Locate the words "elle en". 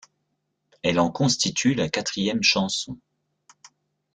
0.81-1.11